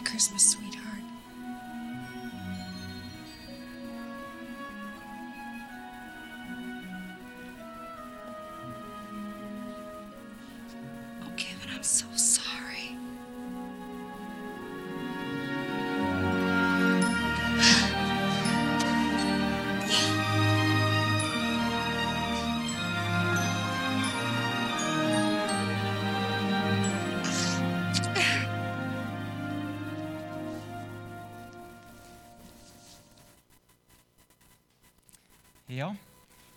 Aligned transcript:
Merry 0.00 0.12
Christmas, 0.12 0.42
sweetie. 0.52 0.69
Ja, 35.70 35.92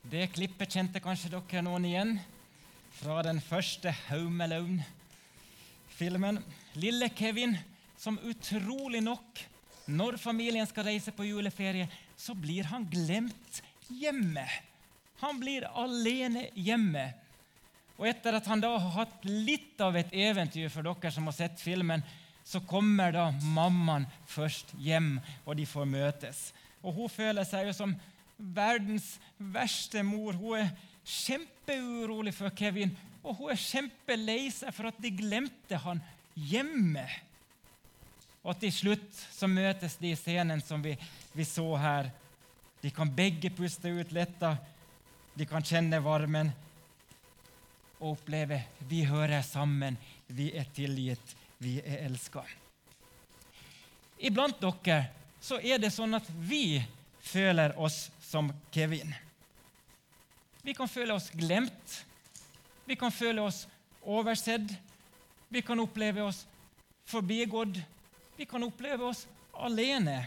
det 0.10 0.32
klippet 0.34 0.74
kjente 0.74 0.98
kanskje 0.98 1.30
dere 1.36 1.62
noen 1.62 1.84
igjen 1.86 2.16
fra 2.98 3.20
den 3.22 3.38
første 3.46 3.92
Home 4.08 4.42
Alone-filmen. 4.48 6.40
Lille 6.82 7.12
Kevin, 7.14 7.54
som 7.94 8.18
utrolig 8.26 9.04
nok, 9.06 9.44
når 9.86 10.18
familien 10.18 10.66
skal 10.66 10.88
reise 10.88 11.14
på 11.14 11.28
juleferie, 11.28 11.86
så 12.18 12.34
blir 12.34 12.66
han 12.72 12.88
glemt 12.90 13.60
hjemme. 13.86 14.48
Han 15.22 15.38
blir 15.38 15.68
alene 15.70 16.48
hjemme. 16.58 17.04
Og 18.00 18.08
etter 18.10 18.40
at 18.40 18.50
han 18.50 18.64
da 18.64 18.72
har 18.74 18.96
hatt 18.98 19.28
litt 19.30 19.78
av 19.86 19.94
et 20.00 20.10
eventyr 20.10 20.74
for 20.74 20.82
dere 20.90 21.12
som 21.14 21.30
har 21.30 21.38
sett 21.38 21.62
filmen, 21.62 22.02
så 22.42 22.66
kommer 22.66 23.14
da 23.14 23.28
mammaen 23.46 24.10
først 24.26 24.74
hjem, 24.82 25.20
og 25.46 25.54
de 25.62 25.70
får 25.70 25.86
møtes. 25.86 26.42
Og 26.82 26.98
hun 26.98 27.14
føler 27.14 27.46
seg 27.46 27.70
jo 27.70 27.78
som 27.78 27.94
verdens 28.44 29.16
verste 29.38 30.04
mor. 30.04 30.36
Hun 30.40 30.60
er 30.60 30.74
kjempeurolig 31.04 32.34
for 32.36 32.54
Kevin, 32.56 32.96
og 33.24 33.40
hun 33.40 33.54
er 33.54 33.62
kjempelei 33.62 34.50
seg 34.52 34.74
for 34.76 34.92
at 34.92 35.00
de 35.04 35.14
glemte 35.16 35.80
han 35.86 36.02
hjemme. 36.36 37.06
Og 38.44 38.58
til 38.60 38.74
slutt 38.76 39.22
så 39.32 39.48
møtes 39.48 39.96
de 40.02 40.12
i 40.12 40.20
scenen 40.20 40.62
som 40.64 40.84
vi, 40.84 40.98
vi 41.32 41.46
så 41.48 41.66
her. 41.80 42.12
De 42.84 42.92
kan 42.92 43.08
begge 43.08 43.54
puste 43.56 43.88
ut 43.88 44.12
letta, 44.12 44.58
de 45.34 45.48
kan 45.48 45.64
kjenne 45.64 46.02
varmen 46.04 46.52
og 48.04 48.18
oppleve 48.18 48.60
vi 48.90 49.06
hører 49.08 49.42
sammen, 49.48 49.96
vi 50.28 50.50
er 50.60 50.68
tilgitt, 50.76 51.36
vi 51.64 51.78
er 51.80 52.04
elska. 52.10 52.44
Iblant 54.20 54.60
dere 54.60 55.00
så 55.44 55.60
er 55.64 55.80
det 55.80 55.94
sånn 55.96 56.16
at 56.20 56.28
vi 56.48 56.82
føler 57.24 57.74
oss 57.80 58.12
som 58.22 58.52
Kevin. 58.72 59.16
Vi 60.64 60.74
kan 60.74 60.88
føle 60.88 61.16
oss 61.16 61.30
glemt, 61.30 62.06
vi 62.86 62.96
kan 62.96 63.12
føle 63.12 63.42
oss 63.42 63.66
oversett, 64.02 64.76
vi 65.50 65.62
kan 65.62 65.80
oppleve 65.80 66.24
oss 66.24 66.46
forbigått, 67.08 67.80
vi 68.38 68.46
kan 68.46 68.64
oppleve 68.64 69.06
oss 69.12 69.26
alene. 69.54 70.22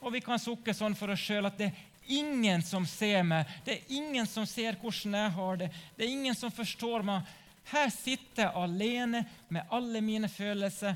Og 0.00 0.12
vi 0.14 0.22
kan 0.22 0.38
sukke 0.38 0.74
sånn 0.74 0.94
for 0.98 1.14
oss 1.14 1.22
sjøl 1.22 1.48
at 1.48 1.58
det 1.58 1.70
er 1.70 1.82
ingen 2.18 2.62
som 2.62 2.86
ser 2.86 3.24
meg, 3.26 3.46
det 3.66 3.74
er 3.74 3.98
ingen 3.98 4.26
som 4.30 4.46
ser 4.46 4.78
hvordan 4.80 5.18
jeg 5.18 5.34
har 5.38 5.60
det, 5.62 5.70
det 5.96 6.06
er 6.06 6.14
ingen 6.14 6.38
som 6.38 6.54
forstår 6.54 7.06
meg. 7.06 7.26
Her 7.66 7.90
sitter 7.90 8.44
jeg 8.44 8.54
alene 8.62 9.24
med 9.50 9.66
alle 9.74 10.02
mine 10.04 10.30
følelser, 10.30 10.94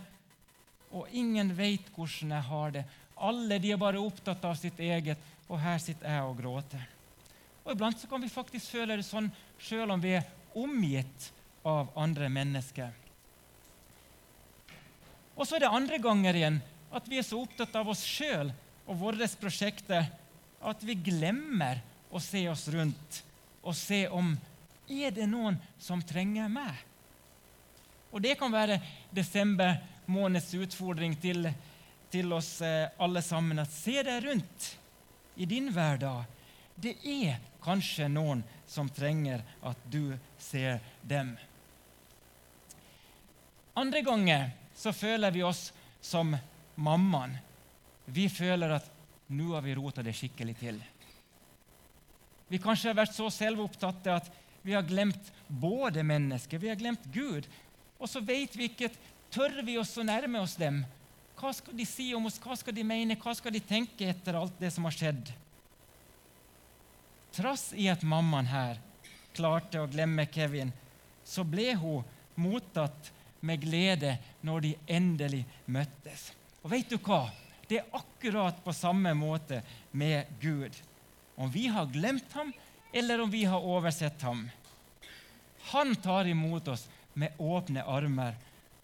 og 0.94 1.10
ingen 1.14 1.50
vet 1.58 1.90
hvordan 1.94 2.36
jeg 2.36 2.46
har 2.50 2.74
det. 2.74 2.84
Alle 3.20 3.58
de 3.60 3.72
er 3.74 3.80
bare 3.80 4.00
opptatt 4.00 4.44
av 4.48 4.56
sitt 4.56 4.78
eget, 4.80 5.18
og 5.50 5.60
her 5.60 5.78
sitter 5.82 6.08
jeg 6.08 6.24
og 6.28 6.38
gråter. 6.40 6.86
Og 7.64 7.74
Iblant 7.74 8.00
så 8.00 8.08
kan 8.08 8.22
vi 8.22 8.32
faktisk 8.32 8.72
føle 8.72 8.96
det 8.96 9.04
sånn 9.06 9.28
sjøl 9.60 9.92
om 9.92 10.00
vi 10.00 10.14
er 10.16 10.28
omgitt 10.56 11.28
av 11.68 11.90
andre 12.00 12.30
mennesker. 12.32 12.90
Og 15.36 15.46
så 15.46 15.56
er 15.56 15.64
det 15.64 15.72
andre 15.72 16.00
ganger 16.02 16.36
igjen 16.36 16.58
at 16.92 17.06
vi 17.08 17.20
er 17.20 17.26
så 17.26 17.40
opptatt 17.40 17.76
av 17.78 17.88
oss 17.92 18.02
sjøl 18.04 18.50
og 18.86 18.98
våre 19.00 19.28
prosjekter 19.40 20.08
at 20.60 20.82
vi 20.84 20.96
glemmer 20.98 21.80
å 22.10 22.20
se 22.20 22.42
oss 22.50 22.66
rundt 22.72 23.20
og 23.62 23.76
se 23.76 24.06
om 24.08 24.32
er 24.90 25.12
det 25.14 25.28
noen 25.30 25.56
som 25.78 26.02
trenger 26.02 26.50
meg. 26.50 26.74
Og 28.10 28.22
Det 28.22 28.34
kan 28.38 28.52
være 28.52 28.80
desember 29.14 29.76
måneds 30.10 30.50
utfordring 30.58 31.14
til, 31.22 31.46
til 32.12 32.32
oss 32.32 32.60
eh, 32.66 32.88
alle 32.98 33.22
sammen. 33.22 33.62
At 33.62 33.72
se 33.72 34.00
deg 34.06 34.24
rundt 34.26 34.70
i 35.40 35.46
din 35.48 35.70
hverdag. 35.74 36.24
Det 36.80 36.96
er 37.04 37.40
kanskje 37.62 38.08
noen 38.08 38.42
som 38.68 38.88
trenger 38.88 39.42
at 39.66 39.80
du 39.92 40.16
ser 40.40 40.80
dem. 41.02 41.34
Andre 43.80 44.02
ganger 44.04 44.50
så 44.76 44.92
føler 44.92 45.30
vi 45.30 45.44
oss 45.44 45.70
som 46.00 46.32
mammaen. 46.74 47.36
Vi 48.04 48.28
føler 48.32 48.78
at 48.80 48.88
nå 49.30 49.52
har 49.54 49.62
vi 49.62 49.76
rota 49.76 50.02
det 50.02 50.16
skikkelig 50.16 50.56
til. 50.58 50.80
Vi 52.50 52.58
kanskje 52.58 52.90
har 52.90 52.98
vært 52.98 53.14
så 53.14 53.28
selvopptatte 53.30 54.14
at 54.16 54.30
vi 54.62 54.74
har 54.74 54.82
glemt 54.84 55.30
både 55.46 56.02
mennesket, 56.04 56.60
vi 56.60 56.68
har 56.72 56.80
glemt 56.80 57.04
Gud. 57.14 57.46
Og 58.00 58.08
så 58.10 58.20
vet 58.24 58.56
vi 58.56 58.66
ikke, 58.70 58.90
tør 59.30 59.60
vi 59.64 59.78
oss 59.78 59.94
å 60.00 60.04
nærme 60.06 60.42
oss 60.42 60.56
dem. 60.58 60.82
Hva 61.40 61.54
skal 61.56 61.76
de 61.76 61.86
si 61.88 62.10
om 62.12 62.26
oss, 62.28 62.36
hva 62.42 62.52
skal 62.58 62.76
de 62.76 62.84
mene, 62.84 63.16
hva 63.16 63.32
skal 63.36 63.54
de 63.54 63.62
tenke 63.64 64.10
etter 64.12 64.36
alt 64.36 64.58
det 64.60 64.68
som 64.74 64.84
har 64.84 64.92
skjedd? 64.92 65.30
Trass 67.32 67.70
i 67.72 67.86
at 67.88 68.04
mammaen 68.04 68.50
her 68.50 68.80
klarte 69.32 69.80
å 69.80 69.88
glemme 69.88 70.26
Kevin, 70.28 70.72
så 71.24 71.46
ble 71.46 71.72
hun 71.80 72.04
mottatt 72.40 73.08
med 73.40 73.62
glede 73.64 74.16
når 74.44 74.66
de 74.66 74.74
endelig 74.90 75.44
møttes. 75.64 76.30
Og 76.60 76.74
vet 76.74 76.92
du 76.92 76.98
hva? 77.00 77.30
Det 77.70 77.78
er 77.80 77.96
akkurat 77.96 78.58
på 78.64 78.74
samme 78.76 79.14
måte 79.16 79.62
med 79.96 80.28
Gud. 80.42 80.74
Om 81.40 81.52
vi 81.54 81.68
har 81.72 81.88
glemt 81.88 82.32
ham, 82.36 82.52
eller 82.92 83.22
om 83.22 83.30
vi 83.30 83.44
har 83.48 83.64
oversett 83.64 84.22
ham. 84.22 84.48
Han 85.72 85.94
tar 85.96 86.28
imot 86.28 86.68
oss 86.68 86.88
med 87.14 87.38
åpne 87.38 87.84
armer, 87.86 88.34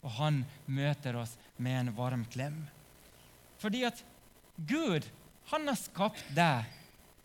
og 0.01 0.15
han 0.21 0.45
møter 0.71 1.19
oss 1.19 1.35
med 1.57 1.81
en 1.81 1.95
varm 1.97 2.25
klem. 2.33 2.59
Fordi 3.61 3.85
at 3.89 4.03
Gud 4.57 5.07
han 5.51 5.69
har 5.69 5.79
skapt 5.79 6.25
deg 6.35 6.67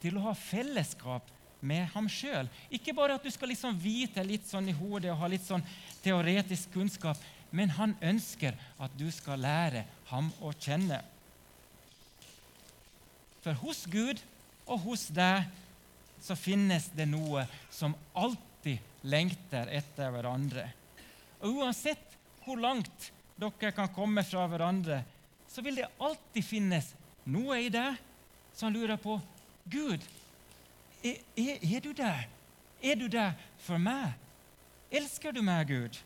til 0.01 0.17
å 0.17 0.27
ha 0.29 0.33
fellesskap 0.37 1.29
med 1.61 1.85
ham 1.93 2.07
sjøl. 2.09 2.49
Ikke 2.73 2.93
bare 2.97 3.15
at 3.17 3.25
du 3.25 3.31
skal 3.33 3.51
liksom 3.53 3.77
vite 3.81 4.23
litt 4.25 4.47
sånn 4.49 4.69
i 4.69 4.75
hodet 4.75 5.11
og 5.13 5.21
ha 5.21 5.29
litt 5.29 5.45
sånn 5.45 5.63
teoretisk 6.03 6.73
kunnskap, 6.73 7.19
men 7.51 7.73
han 7.77 7.95
ønsker 8.01 8.57
at 8.81 8.93
du 8.97 9.07
skal 9.13 9.41
lære 9.43 9.85
ham 10.09 10.31
å 10.41 10.53
kjenne. 10.57 11.01
For 13.41 13.57
hos 13.61 13.85
Gud 13.89 14.21
og 14.67 14.85
hos 14.85 15.07
deg 15.13 15.49
så 16.21 16.37
finnes 16.37 16.91
det 16.95 17.07
noe 17.09 17.47
som 17.73 17.95
alltid 18.13 18.77
lengter 19.09 19.69
etter 19.73 20.13
hverandre. 20.13 20.67
Og 21.41 21.61
Uansett 21.61 22.17
hvor 22.45 22.61
langt 22.61 23.09
dere 23.39 23.71
kan 23.75 23.91
komme 23.93 24.23
fra 24.27 24.45
hverandre, 24.49 25.01
så 25.47 25.63
vil 25.63 25.81
det 25.81 25.89
alltid 25.99 26.45
finnes 26.45 26.91
noe 27.27 27.59
i 27.61 27.69
deg 27.73 27.97
som 28.55 28.73
lurer 28.73 28.99
på 28.99 29.17
Gud, 29.71 30.03
er, 31.03 31.17
er, 31.37 31.57
er 31.61 31.81
du 31.81 31.91
der? 31.97 32.27
Er 32.81 32.97
du 32.97 33.07
der 33.09 33.33
for 33.61 33.81
meg? 33.81 34.13
Elsker 34.91 35.33
du 35.33 35.41
meg, 35.45 35.69
Gud? 35.69 35.97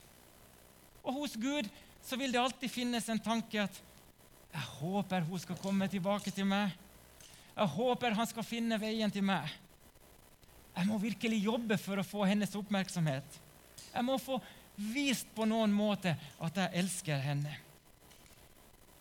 Og 1.04 1.22
hos 1.22 1.36
Gud 1.40 1.68
så 2.06 2.18
vil 2.20 2.34
det 2.34 2.42
alltid 2.42 2.72
finnes 2.72 3.08
en 3.10 3.22
tanke 3.22 3.64
at 3.64 3.82
jeg 4.56 4.68
håper 4.80 5.26
hun 5.28 5.42
skal 5.42 5.60
komme 5.60 5.88
tilbake 5.92 6.32
til 6.32 6.48
meg. 6.48 6.72
Jeg 7.56 7.72
håper 7.76 8.16
han 8.16 8.28
skal 8.30 8.46
finne 8.48 8.80
veien 8.80 9.12
til 9.12 9.26
meg. 9.26 9.50
Jeg 10.76 10.88
må 10.88 11.00
virkelig 11.00 11.40
jobbe 11.44 11.78
for 11.80 12.00
å 12.00 12.08
få 12.08 12.26
hennes 12.28 12.56
oppmerksomhet. 12.56 13.40
Jeg 13.94 14.04
må 14.04 14.18
få 14.20 14.40
vist 14.76 15.28
på 15.36 15.46
noen 15.48 15.74
måte 15.74 16.16
at 16.44 16.58
jeg 16.60 16.82
elsker 16.82 17.22
henne. 17.22 17.54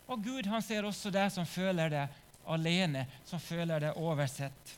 Og 0.07 0.21
Gud 0.23 0.47
han 0.49 0.63
ser 0.63 0.85
også 0.85 1.11
deg 1.13 1.31
som 1.33 1.47
føler 1.49 1.91
deg 1.91 2.21
alene, 2.45 3.05
som 3.25 3.41
føler 3.41 3.87
deg 3.87 3.97
oversett. 3.97 4.75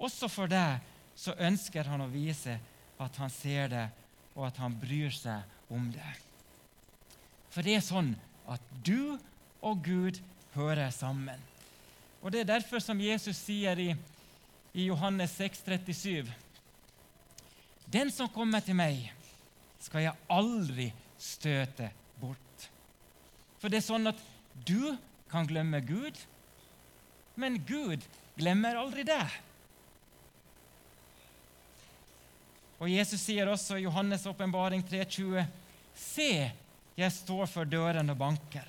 Også 0.00 0.28
for 0.32 0.50
deg 0.50 0.80
så 1.14 1.36
ønsker 1.38 1.86
han 1.86 2.02
å 2.02 2.10
vise 2.10 2.56
at 3.00 3.20
han 3.20 3.30
ser 3.32 3.70
deg, 3.72 4.00
og 4.34 4.46
at 4.48 4.58
han 4.62 4.74
bryr 4.80 5.12
seg 5.14 5.72
om 5.72 5.90
deg. 5.92 6.18
For 7.50 7.66
det 7.66 7.76
er 7.78 7.84
sånn 7.84 8.14
at 8.50 8.62
du 8.86 9.18
og 9.60 9.82
Gud 9.84 10.20
hører 10.54 10.90
sammen. 10.94 11.38
Og 12.20 12.32
Det 12.32 12.40
er 12.40 12.52
derfor 12.58 12.82
som 12.84 13.00
Jesus 13.00 13.38
sier 13.38 13.78
i, 13.78 13.94
i 14.74 14.86
Johannes 14.90 15.32
6, 15.38 15.62
37, 15.64 16.28
Den 17.90 18.10
som 18.14 18.28
kommer 18.28 18.60
til 18.60 18.76
meg, 18.78 19.08
skal 19.80 20.04
jeg 20.04 20.16
aldri 20.32 20.90
støte 21.20 21.90
bort. 22.20 22.66
For 23.60 23.72
det 23.72 23.80
er 23.80 23.86
sånn 23.86 24.10
at 24.10 24.20
du 24.66 24.96
kan 25.30 25.48
glemme 25.48 25.80
Gud, 25.84 26.16
men 27.40 27.60
Gud 27.68 28.04
glemmer 28.38 28.78
aldri 28.80 29.04
deg. 29.08 29.38
Og 32.80 32.88
Jesus 32.88 33.20
sier 33.20 33.48
også 33.52 33.76
i 33.76 33.84
Johannes' 33.84 34.24
åpenbaring 34.28 34.82
3,20.: 34.88 35.44
Se, 35.94 36.30
jeg 36.96 37.12
står 37.12 37.48
for 37.52 37.68
døren 37.68 38.12
og 38.12 38.16
banker. 38.20 38.64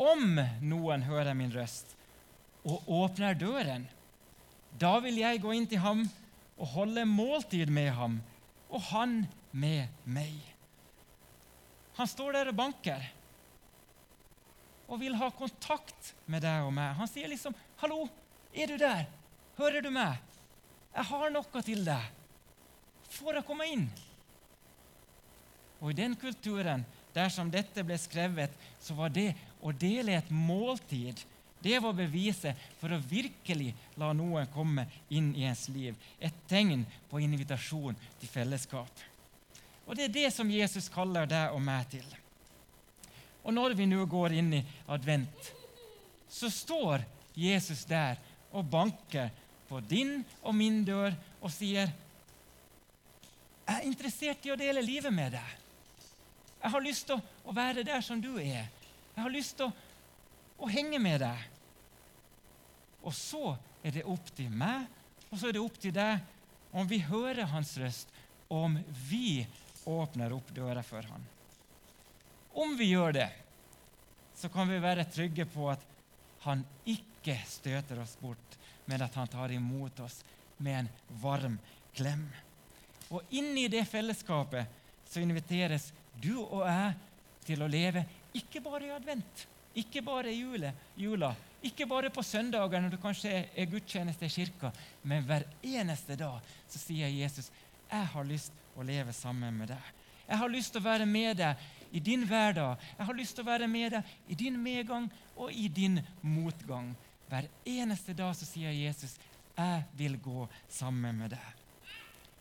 Om 0.00 0.38
noen 0.62 1.02
hører 1.04 1.34
min 1.36 1.50
røst 1.52 1.96
og 2.64 2.86
åpner 2.86 3.34
døren, 3.34 3.86
da 4.78 4.98
vil 5.02 5.18
jeg 5.20 5.40
gå 5.42 5.52
inn 5.56 5.66
til 5.68 5.82
ham 5.82 6.04
og 6.60 6.72
holde 6.76 7.04
måltid 7.08 7.72
med 7.72 7.90
ham, 7.96 8.18
og 8.70 8.84
han 8.92 9.24
med 9.50 9.88
meg. 10.04 10.36
Han 11.98 12.08
står 12.08 12.38
der 12.38 12.50
og 12.52 12.58
banker 12.58 13.08
og 14.90 14.98
vil 14.98 15.14
ha 15.14 15.28
kontakt 15.30 16.14
med 16.26 16.42
deg 16.42 16.66
og 16.66 16.72
meg. 16.74 16.94
Han 16.98 17.08
sier 17.08 17.30
liksom 17.30 17.54
'Hallo, 17.78 18.08
er 18.54 18.66
du 18.66 18.76
der? 18.76 19.06
Hører 19.56 19.82
du 19.82 19.90
meg? 19.90 20.18
Jeg 20.94 21.04
har 21.04 21.30
noe 21.30 21.62
til 21.62 21.84
deg. 21.84 22.10
Får 23.10 23.34
jeg 23.34 23.46
komme 23.46 23.66
inn?' 23.70 23.90
Og 25.80 25.90
I 25.90 26.00
den 26.02 26.16
kulturen 26.16 26.84
dersom 27.14 27.50
dette 27.50 27.84
ble 27.84 27.98
skrevet, 27.98 28.50
så 28.80 28.94
var 28.94 29.08
det 29.08 29.34
å 29.62 29.72
dele 29.72 30.12
et 30.12 30.30
måltid 30.30 31.22
det 31.60 31.76
var 31.78 31.92
beviset 31.92 32.56
for 32.80 32.92
å 32.92 33.02
virkelig 33.04 33.74
la 34.00 34.14
noen 34.16 34.48
komme 34.54 34.86
inn 35.12 35.34
i 35.36 35.44
ens 35.44 35.66
liv. 35.68 35.96
Et 36.18 36.34
tegn 36.48 36.86
på 37.10 37.20
invitasjon 37.20 37.98
til 38.20 38.32
fellesskap. 38.32 38.88
Og 39.86 39.96
Det 39.96 40.04
er 40.04 40.14
det 40.14 40.30
som 40.34 40.50
Jesus 40.50 40.88
kaller 40.92 41.26
deg 41.26 41.54
og 41.54 41.62
meg 41.62 41.88
til. 41.90 42.06
Og 43.44 43.54
Når 43.54 43.74
vi 43.74 43.86
nå 43.86 44.04
går 44.06 44.36
inn 44.38 44.52
i 44.60 44.64
advent, 44.88 45.52
så 46.30 46.50
står 46.50 47.04
Jesus 47.34 47.84
der 47.84 48.18
og 48.52 48.68
banker 48.70 49.30
på 49.68 49.80
din 49.80 50.20
og 50.42 50.54
min 50.54 50.84
dør 50.84 51.14
og 51.40 51.50
sier 51.54 51.90
jeg 53.70 53.78
er 53.78 53.86
interessert 53.86 54.46
i 54.46 54.50
å 54.50 54.58
dele 54.58 54.82
livet 54.82 55.14
med 55.14 55.30
deg. 55.30 55.50
Jeg 56.58 56.72
har 56.72 56.82
lyst 56.82 57.06
til 57.06 57.20
å 57.46 57.52
være 57.54 57.84
der 57.86 58.02
som 58.02 58.18
du 58.18 58.32
er. 58.42 58.66
Jeg 59.14 59.22
har 59.22 59.30
lyst 59.30 59.56
til 59.60 59.68
å, 59.68 59.74
å 60.58 60.70
henge 60.70 60.98
med 60.98 61.20
deg. 61.22 61.44
Og 63.06 63.14
så 63.14 63.54
er 63.86 63.94
det 63.94 64.08
opp 64.10 64.32
til 64.34 64.50
meg, 64.50 64.88
og 65.30 65.38
så 65.38 65.48
er 65.48 65.54
det 65.54 65.62
opp 65.62 65.78
til 65.78 65.94
deg 65.94 66.18
om 66.74 66.90
vi 66.90 66.98
hører 67.06 67.46
hans 67.52 67.76
røst, 67.78 68.10
om 68.50 68.74
vi 69.06 69.46
åpner 69.84 70.32
opp 70.32 70.50
døra 70.54 70.82
for 70.82 71.02
han. 71.02 71.24
Om 72.52 72.76
vi 72.76 72.90
gjør 72.90 73.12
det, 73.12 73.30
så 74.36 74.48
kan 74.48 74.68
vi 74.68 74.78
være 74.82 75.04
trygge 75.12 75.46
på 75.46 75.68
at 75.70 75.82
han 76.44 76.64
ikke 76.88 77.36
støter 77.48 78.00
oss 78.02 78.16
bort, 78.20 78.56
men 78.88 79.02
at 79.04 79.14
han 79.14 79.28
tar 79.28 79.52
imot 79.52 80.00
oss 80.00 80.22
med 80.56 80.78
en 80.78 80.88
varm 81.22 81.58
klem. 81.94 82.24
Og 83.10 83.22
inni 83.30 83.68
det 83.68 83.84
fellesskapet 83.88 84.66
så 85.10 85.20
inviteres 85.20 85.90
du 86.20 86.36
og 86.40 86.64
jeg 86.66 86.94
til 87.46 87.62
å 87.62 87.70
leve 87.70 88.04
ikke 88.36 88.62
bare 88.62 88.86
i 88.86 88.94
advent, 88.94 89.46
ikke 89.74 90.02
bare 90.06 90.30
i 90.32 90.40
jule, 90.40 90.72
jula, 90.98 91.32
ikke 91.66 91.86
bare 91.90 92.10
på 92.14 92.22
søndager 92.24 92.80
når 92.80 92.94
det 92.94 93.02
kanskje 93.02 93.32
er 93.44 93.70
gudstjeneste 93.70 94.26
i 94.26 94.32
kirka, 94.32 94.70
men 95.02 95.26
hver 95.26 95.44
eneste 95.66 96.16
dag 96.18 96.38
så 96.70 96.80
sier 96.80 97.10
Jesus 97.12 97.50
jeg 97.90 98.10
har 98.14 98.26
lyst 98.26 98.56
å 98.78 98.86
leve 98.86 99.12
sammen 99.16 99.56
med 99.58 99.72
deg. 99.72 99.92
Jeg 100.30 100.38
har 100.38 100.52
lyst 100.52 100.72
til 100.74 100.82
å 100.82 100.86
være 100.86 101.06
med 101.10 101.40
deg 101.40 101.62
i 101.90 102.00
din 102.00 102.22
hverdag. 102.28 102.78
Jeg 102.98 103.06
har 103.08 103.18
lyst 103.18 103.34
til 103.34 103.44
å 103.44 103.50
være 103.50 103.66
med 103.70 103.96
deg 103.96 104.12
i 104.30 104.38
din 104.38 104.58
medgang 104.62 105.08
og 105.36 105.50
i 105.52 105.66
din 105.68 105.98
motgang. 106.22 106.92
Hver 107.30 107.48
eneste 107.66 108.14
dag 108.14 108.34
så 108.38 108.46
sier 108.46 108.74
Jesus 108.74 109.16
jeg 109.60 109.82
vil 109.98 110.14
gå 110.22 110.46
sammen 110.70 111.18
med 111.18 111.34
deg. 111.34 111.48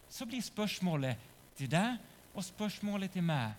Så 0.09 0.25
blir 0.29 0.43
spørsmålet 0.45 1.17
til 1.57 1.71
deg 1.71 1.97
og 2.33 2.45
spørsmålet 2.45 3.11
til 3.17 3.25
meg 3.25 3.57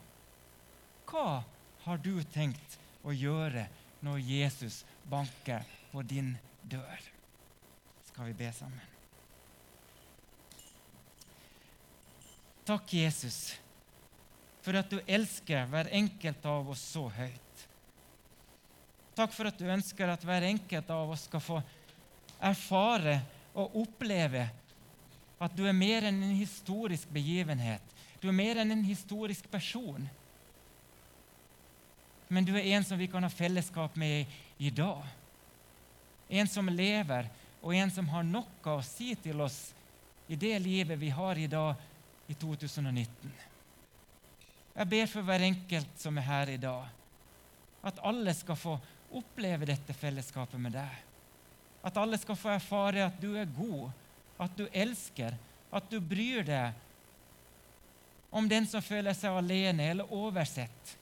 hva 1.11 1.43
har 1.85 1.99
du 1.99 2.15
tenkt 2.31 2.79
å 3.03 3.11
gjøre 3.11 3.67
når 4.07 4.23
Jesus 4.23 4.85
banker 5.11 5.67
på 5.91 6.05
din 6.07 6.37
dør? 6.63 7.03
Skal 8.13 8.31
vi 8.31 8.39
be 8.45 8.53
sammen? 8.55 9.00
Takk, 12.71 12.93
Jesus, 12.95 13.39
for 14.63 14.79
at 14.79 14.93
du 14.93 15.01
elsker 15.03 15.67
hver 15.73 15.91
enkelt 15.99 16.45
av 16.47 16.71
oss 16.71 16.85
så 16.93 17.09
høyt. 17.11 17.65
Takk 19.19 19.35
for 19.35 19.51
at 19.51 19.59
du 19.59 19.67
ønsker 19.67 20.13
at 20.13 20.23
hver 20.25 20.47
enkelt 20.47 20.93
av 20.95 21.11
oss 21.11 21.27
skal 21.27 21.43
få 21.43 21.59
erfare 22.39 23.19
og 23.59 23.75
oppleve 23.83 24.47
at 25.41 25.57
du 25.57 25.65
er 25.67 25.75
mer 25.75 26.07
enn 26.07 26.23
en 26.23 26.39
historisk 26.39 27.11
begivenhet. 27.13 27.83
Du 28.23 28.29
er 28.31 28.37
mer 28.37 28.63
enn 28.63 28.71
en 28.77 28.87
historisk 28.87 29.51
person 29.51 30.07
men 32.31 32.47
du 32.47 32.55
er 32.55 32.77
en 32.77 32.85
som 32.87 32.99
vi 32.99 33.09
kan 33.11 33.25
ha 33.27 33.31
fellesskap 33.31 33.97
med 33.99 34.27
i 34.59 34.71
dag. 34.71 35.03
En 36.29 36.47
som 36.49 36.69
lever, 36.71 37.27
og 37.61 37.75
en 37.75 37.91
som 37.91 38.07
har 38.09 38.23
noe 38.23 38.75
å 38.77 38.83
si 38.87 39.17
til 39.19 39.43
oss 39.43 39.73
i 40.31 40.39
det 40.39 40.55
livet 40.63 40.99
vi 41.01 41.11
har 41.11 41.39
i 41.43 41.49
dag, 41.51 41.75
i 42.31 42.37
2019. 42.39 43.33
Jeg 44.75 44.89
ber 44.89 45.11
for 45.11 45.27
hver 45.27 45.45
enkelt 45.49 45.99
som 45.99 46.19
er 46.19 46.29
her 46.29 46.53
i 46.55 46.61
dag, 46.63 46.87
at 47.83 47.99
alle 48.07 48.35
skal 48.37 48.59
få 48.59 48.77
oppleve 49.19 49.67
dette 49.69 49.97
fellesskapet 49.97 50.61
med 50.63 50.77
deg. 50.79 50.93
At 51.83 51.99
alle 51.99 52.19
skal 52.21 52.39
få 52.39 52.53
erfare 52.55 53.09
at 53.09 53.19
du 53.21 53.35
er 53.41 53.51
god, 53.57 53.91
at 54.41 54.55
du 54.57 54.69
elsker, 54.71 55.35
at 55.73 55.91
du 55.91 55.99
bryr 56.01 56.47
deg 56.47 56.87
om 58.31 58.47
den 58.49 58.67
som 58.71 58.85
føler 58.85 59.17
seg 59.17 59.35
alene 59.35 59.91
eller 59.91 60.13
oversett 60.15 60.97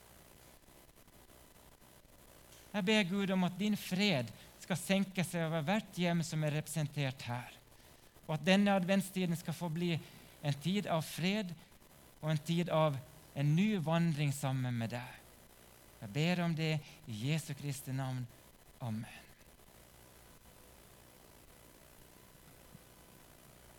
jeg 2.78 2.84
ber 2.84 3.06
Gud 3.08 3.30
om 3.34 3.46
at 3.48 3.56
din 3.58 3.76
fred 3.80 4.28
skal 4.62 4.78
senke 4.78 5.24
seg 5.24 5.46
over 5.48 5.64
hvert 5.66 5.96
hjem 5.98 6.20
som 6.26 6.42
er 6.44 6.58
representert 6.58 7.24
her. 7.26 7.54
Og 8.28 8.36
at 8.36 8.44
denne 8.44 8.74
adventstiden 8.76 9.38
skal 9.40 9.56
få 9.56 9.70
bli 9.72 9.94
en 10.42 10.58
tid 10.62 10.86
av 10.86 11.02
fred 11.06 11.54
og 12.20 12.30
en 12.32 12.42
tid 12.50 12.70
av 12.74 12.98
en 13.38 13.54
ny 13.54 13.76
vandring 13.82 14.32
sammen 14.34 14.74
med 14.74 14.94
deg. 14.96 15.14
Jeg 15.98 16.12
ber 16.14 16.44
om 16.44 16.54
det 16.54 16.76
i 17.06 17.22
Jesu 17.28 17.52
Kristi 17.58 17.94
navn. 17.94 18.26
Amen. 18.80 19.27